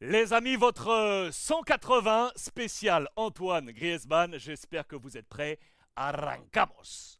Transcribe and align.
Les 0.00 0.32
amis, 0.32 0.54
votre 0.54 1.28
180 1.32 2.30
spécial 2.36 3.08
Antoine 3.16 3.72
Griezmann, 3.72 4.38
j'espère 4.38 4.86
que 4.86 4.94
vous 4.94 5.16
êtes 5.16 5.26
prêts. 5.26 5.58
Arrancamos 5.96 7.18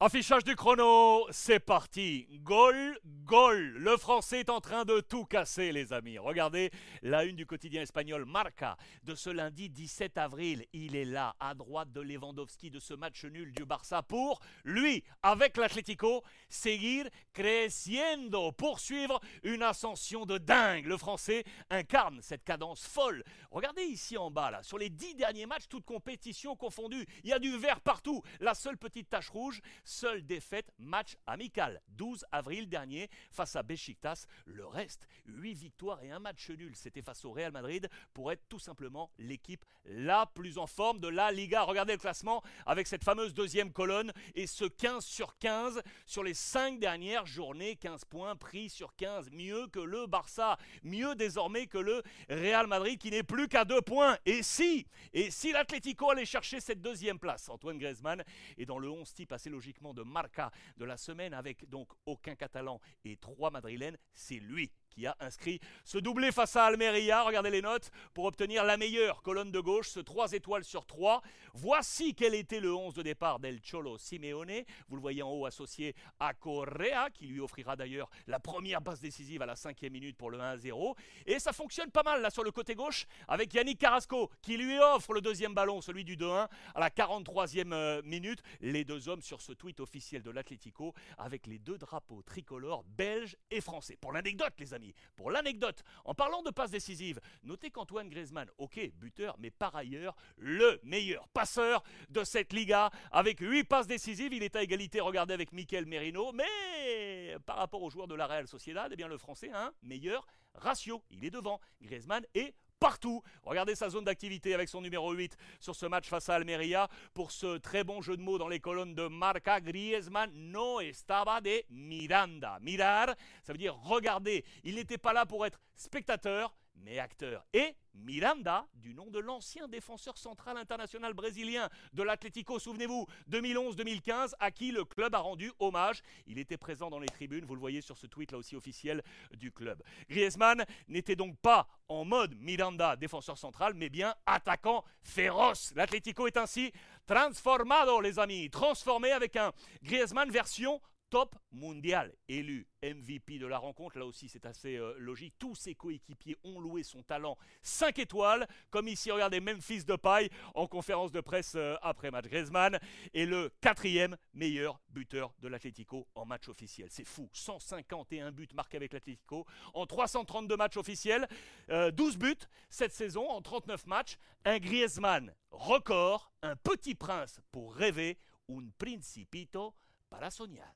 Affichage 0.00 0.44
du 0.44 0.54
chrono, 0.54 1.26
c'est 1.32 1.58
parti. 1.58 2.28
Goal, 2.44 3.00
goal. 3.24 3.74
Le 3.78 3.96
français 3.96 4.38
est 4.38 4.48
en 4.48 4.60
train 4.60 4.84
de 4.84 5.00
tout 5.00 5.24
casser, 5.24 5.72
les 5.72 5.92
amis. 5.92 6.18
Regardez 6.18 6.70
la 7.02 7.24
une 7.24 7.34
du 7.34 7.46
quotidien 7.46 7.82
espagnol 7.82 8.24
Marca 8.24 8.76
de 9.02 9.16
ce 9.16 9.28
lundi 9.28 9.68
17 9.68 10.16
avril. 10.16 10.64
Il 10.72 10.94
est 10.94 11.04
là, 11.04 11.34
à 11.40 11.54
droite 11.54 11.90
de 11.90 12.00
Lewandowski 12.00 12.70
de 12.70 12.78
ce 12.78 12.94
match 12.94 13.24
nul 13.24 13.52
du 13.52 13.64
Barça 13.64 14.04
pour 14.04 14.38
lui, 14.62 15.02
avec 15.28 15.58
l'Atlético, 15.58 16.24
seguir 16.48 17.06
creciendo, 17.34 18.50
poursuivre 18.52 19.20
une 19.42 19.62
ascension 19.62 20.24
de 20.24 20.38
dingue. 20.38 20.86
Le 20.86 20.96
français 20.96 21.44
incarne 21.68 22.20
cette 22.22 22.44
cadence 22.44 22.86
folle. 22.86 23.22
Regardez 23.50 23.82
ici 23.82 24.16
en 24.16 24.30
bas, 24.30 24.50
là, 24.50 24.62
sur 24.62 24.78
les 24.78 24.88
dix 24.88 25.14
derniers 25.14 25.44
matchs, 25.44 25.68
toutes 25.68 25.84
compétitions 25.84 26.56
confondues. 26.56 27.06
Il 27.24 27.30
y 27.30 27.34
a 27.34 27.38
du 27.38 27.54
vert 27.58 27.82
partout. 27.82 28.22
La 28.40 28.54
seule 28.54 28.78
petite 28.78 29.10
tache 29.10 29.28
rouge, 29.28 29.60
Seule 29.84 30.24
défaite, 30.24 30.72
match 30.78 31.16
amical, 31.26 31.82
12 31.88 32.24
avril 32.32 32.68
dernier 32.68 33.10
face 33.30 33.54
à 33.54 33.62
Besiktas. 33.62 34.24
Le 34.46 34.66
reste, 34.66 35.06
8 35.26 35.54
victoires 35.54 36.02
et 36.02 36.10
un 36.10 36.20
match 36.20 36.48
nul. 36.50 36.74
C'était 36.74 37.02
face 37.02 37.24
au 37.26 37.32
Real 37.32 37.52
Madrid 37.52 37.88
pour 38.14 38.32
être 38.32 38.48
tout 38.48 38.58
simplement 38.58 39.10
l'équipe 39.18 39.64
la 39.84 40.24
plus 40.24 40.56
en 40.56 40.66
forme 40.66 41.00
de 41.00 41.08
la 41.08 41.32
Liga. 41.32 41.64
Regardez 41.64 41.92
le 41.92 41.98
classement 41.98 42.42
avec 42.64 42.86
cette 42.86 43.04
fameuse 43.04 43.34
deuxième 43.34 43.72
colonne 43.72 44.12
et 44.34 44.46
ce 44.46 44.64
15 44.64 45.17
sur 45.18 45.36
15 45.38 45.82
sur 46.06 46.22
les 46.22 46.32
5 46.32 46.78
dernières 46.78 47.26
journées. 47.26 47.74
15 47.74 48.04
points 48.04 48.36
pris 48.36 48.70
sur 48.70 48.94
15. 48.94 49.30
Mieux 49.32 49.66
que 49.66 49.80
le 49.80 50.06
Barça. 50.06 50.56
Mieux 50.84 51.16
désormais 51.16 51.66
que 51.66 51.78
le 51.78 52.04
Real 52.30 52.68
Madrid 52.68 53.00
qui 53.00 53.10
n'est 53.10 53.24
plus 53.24 53.48
qu'à 53.48 53.64
2 53.64 53.82
points. 53.82 54.16
Et 54.24 54.44
si, 54.44 54.86
et 55.12 55.32
si 55.32 55.50
l'Atlético 55.50 56.10
allait 56.10 56.24
chercher 56.24 56.60
cette 56.60 56.80
deuxième 56.80 57.18
place, 57.18 57.48
Antoine 57.48 57.78
Griezmann 57.78 58.22
est 58.56 58.64
dans 58.64 58.78
le 58.78 58.88
11 58.88 59.12
type 59.12 59.32
assez 59.32 59.50
logique 59.50 59.78
de 59.82 60.02
Marca 60.04 60.52
de 60.76 60.84
la 60.84 60.96
semaine 60.96 61.34
avec 61.34 61.68
donc 61.68 61.88
aucun 62.06 62.36
Catalan 62.36 62.80
et 63.04 63.16
trois 63.16 63.50
Madrilènes, 63.50 63.98
c'est 64.12 64.38
lui 64.38 64.70
qui 64.98 65.06
a 65.06 65.16
inscrit 65.20 65.60
ce 65.84 65.96
doublé 65.96 66.32
face 66.32 66.56
à 66.56 66.64
Almeria. 66.64 67.22
Regardez 67.22 67.50
les 67.50 67.62
notes 67.62 67.92
pour 68.14 68.24
obtenir 68.24 68.64
la 68.64 68.76
meilleure 68.76 69.22
colonne 69.22 69.52
de 69.52 69.60
gauche, 69.60 69.90
ce 69.90 70.00
3 70.00 70.32
étoiles 70.32 70.64
sur 70.64 70.86
3. 70.86 71.22
Voici 71.54 72.16
quel 72.16 72.34
était 72.34 72.58
le 72.58 72.74
11 72.74 72.94
de 72.94 73.02
départ 73.02 73.38
d'El 73.38 73.60
Cholo 73.60 73.96
Simeone. 73.96 74.64
Vous 74.88 74.96
le 74.96 75.00
voyez 75.00 75.22
en 75.22 75.30
haut 75.30 75.46
associé 75.46 75.94
à 76.18 76.34
Correa, 76.34 77.10
qui 77.14 77.26
lui 77.26 77.38
offrira 77.38 77.76
d'ailleurs 77.76 78.10
la 78.26 78.40
première 78.40 78.82
passe 78.82 79.00
décisive 79.00 79.40
à 79.42 79.46
la 79.46 79.54
cinquième 79.54 79.92
minute 79.92 80.16
pour 80.16 80.30
le 80.30 80.38
1-0. 80.38 80.96
Et 81.26 81.38
ça 81.38 81.52
fonctionne 81.52 81.92
pas 81.92 82.02
mal 82.02 82.20
là 82.20 82.30
sur 82.30 82.42
le 82.42 82.50
côté 82.50 82.74
gauche 82.74 83.06
avec 83.28 83.54
Yannick 83.54 83.78
Carrasco 83.78 84.30
qui 84.42 84.56
lui 84.56 84.78
offre 84.80 85.12
le 85.12 85.20
deuxième 85.20 85.54
ballon, 85.54 85.80
celui 85.80 86.04
du 86.04 86.16
2-1 86.16 86.48
à 86.74 86.80
la 86.80 86.90
43e 86.90 87.72
euh, 87.72 88.02
minute. 88.02 88.42
Les 88.60 88.84
deux 88.84 89.08
hommes 89.08 89.22
sur 89.22 89.40
ce 89.40 89.52
tweet 89.52 89.78
officiel 89.78 90.22
de 90.22 90.30
l'Atlético 90.30 90.92
avec 91.18 91.46
les 91.46 91.60
deux 91.60 91.78
drapeaux 91.78 92.22
tricolores 92.22 92.82
belges 92.82 93.36
et 93.52 93.60
français. 93.60 93.96
Pour 94.00 94.12
l'anecdote, 94.12 94.54
les 94.58 94.74
amis, 94.74 94.87
pour 95.16 95.30
l'anecdote, 95.30 95.82
en 96.04 96.14
parlant 96.14 96.42
de 96.42 96.50
passes 96.50 96.70
décisives, 96.70 97.20
notez 97.42 97.70
qu'Antoine 97.70 98.08
Griezmann, 98.08 98.48
ok, 98.58 98.90
buteur, 98.94 99.36
mais 99.38 99.50
par 99.50 99.74
ailleurs, 99.76 100.14
le 100.36 100.80
meilleur 100.82 101.28
passeur 101.28 101.82
de 102.08 102.24
cette 102.24 102.52
Liga. 102.52 102.90
Avec 103.10 103.40
8 103.40 103.64
passes 103.64 103.86
décisives, 103.86 104.32
il 104.32 104.42
est 104.42 104.56
à 104.56 104.62
égalité, 104.62 105.00
regardez, 105.00 105.34
avec 105.34 105.52
Mikel 105.52 105.86
Merino. 105.86 106.32
Mais 106.32 107.36
par 107.46 107.56
rapport 107.56 107.82
aux 107.82 107.90
joueurs 107.90 108.08
de 108.08 108.14
la 108.14 108.26
Real 108.26 108.46
Sociedad, 108.46 108.90
eh 108.92 108.96
bien, 108.96 109.08
le 109.08 109.18
français 109.18 109.50
a 109.50 109.66
un 109.66 109.72
meilleur 109.82 110.26
ratio. 110.54 111.02
Il 111.10 111.24
est 111.24 111.30
devant. 111.30 111.60
Griezmann 111.80 112.24
est 112.34 112.54
partout. 112.78 113.22
Regardez 113.42 113.74
sa 113.74 113.88
zone 113.88 114.04
d'activité 114.04 114.54
avec 114.54 114.68
son 114.68 114.80
numéro 114.80 115.12
8 115.12 115.36
sur 115.60 115.74
ce 115.74 115.86
match 115.86 116.08
face 116.08 116.28
à 116.28 116.34
Almeria. 116.34 116.88
Pour 117.14 117.30
ce 117.30 117.58
très 117.58 117.84
bon 117.84 118.00
jeu 118.02 118.16
de 118.16 118.22
mots 118.22 118.38
dans 118.38 118.48
les 118.48 118.60
colonnes 118.60 118.94
de 118.94 119.06
Marca, 119.08 119.60
Griezmann 119.60 120.30
no 120.34 120.80
estaba 120.80 121.40
de 121.40 121.62
Miranda. 121.70 122.58
Mirar, 122.60 123.14
ça 123.42 123.52
veut 123.52 123.58
dire 123.58 123.76
regarder. 123.76 124.44
Il 124.64 124.76
n'était 124.76 124.98
pas 124.98 125.12
là 125.12 125.26
pour 125.26 125.44
être 125.46 125.60
spectateur, 125.76 126.54
mais 126.82 126.98
acteur. 126.98 127.44
Et 127.52 127.74
Miranda, 127.94 128.66
du 128.74 128.94
nom 128.94 129.10
de 129.10 129.18
l'ancien 129.18 129.68
défenseur 129.68 130.16
central 130.16 130.56
international 130.56 131.14
brésilien 131.14 131.68
de 131.92 132.02
l'Atlético, 132.02 132.58
souvenez-vous, 132.58 133.06
2011-2015, 133.30 134.34
à 134.38 134.50
qui 134.50 134.70
le 134.70 134.84
club 134.84 135.14
a 135.14 135.18
rendu 135.18 135.52
hommage. 135.58 136.02
Il 136.26 136.38
était 136.38 136.56
présent 136.56 136.90
dans 136.90 137.00
les 137.00 137.08
tribunes, 137.08 137.44
vous 137.44 137.54
le 137.54 137.60
voyez 137.60 137.80
sur 137.80 137.96
ce 137.96 138.06
tweet 138.06 138.32
là 138.32 138.38
aussi 138.38 138.56
officiel 138.56 139.02
du 139.36 139.52
club. 139.52 139.82
Griezmann 140.08 140.64
n'était 140.88 141.16
donc 141.16 141.36
pas 141.38 141.66
en 141.88 142.04
mode 142.04 142.34
Miranda, 142.38 142.96
défenseur 142.96 143.38
central, 143.38 143.74
mais 143.74 143.88
bien 143.88 144.14
attaquant 144.26 144.84
féroce. 145.02 145.72
L'Atlético 145.74 146.26
est 146.26 146.36
ainsi 146.36 146.72
transformado, 147.06 148.00
les 148.00 148.18
amis, 148.18 148.50
transformé 148.50 149.12
avec 149.12 149.36
un 149.36 149.52
Griezmann 149.82 150.30
version 150.30 150.80
top 151.10 151.34
mondial, 151.52 152.14
élu 152.28 152.66
MVP 152.82 153.38
de 153.38 153.46
la 153.46 153.58
rencontre. 153.58 153.98
Là 153.98 154.06
aussi, 154.06 154.28
c'est 154.28 154.46
assez 154.46 154.76
euh, 154.76 154.94
logique. 154.98 155.34
Tous 155.38 155.54
ses 155.54 155.74
coéquipiers 155.74 156.36
ont 156.44 156.60
loué 156.60 156.82
son 156.82 157.02
talent 157.02 157.36
5 157.62 157.98
étoiles, 157.98 158.46
comme 158.70 158.88
ici, 158.88 159.10
regardez, 159.10 159.40
Memphis 159.40 159.84
de 159.84 159.96
paille 159.96 160.28
en 160.54 160.66
conférence 160.66 161.10
de 161.10 161.20
presse 161.20 161.54
euh, 161.56 161.76
après 161.82 162.10
match. 162.10 162.26
Griezmann 162.26 162.78
est 163.14 163.24
le 163.24 163.50
quatrième 163.60 164.16
meilleur 164.34 164.80
buteur 164.90 165.32
de 165.40 165.48
l'Atlético 165.48 166.06
en 166.14 166.26
match 166.26 166.48
officiel. 166.48 166.88
C'est 166.90 167.06
fou, 167.06 167.28
151 167.32 168.30
buts 168.32 168.48
marqués 168.54 168.76
avec 168.76 168.92
l'Atlético 168.92 169.46
en 169.74 169.86
332 169.86 170.56
matchs 170.56 170.76
officiels, 170.76 171.26
12 171.68 171.70
euh, 171.70 172.18
buts 172.18 172.46
cette 172.70 172.92
saison 172.92 173.28
en 173.28 173.40
39 173.40 173.86
matchs. 173.86 174.18
Un 174.44 174.58
Griezmann 174.58 175.34
record, 175.50 176.32
un 176.42 176.56
petit 176.56 176.94
prince 176.94 177.40
pour 177.50 177.74
rêver, 177.74 178.18
un 178.50 178.70
principito 178.78 179.74
para 180.08 180.30
soñar. 180.30 180.74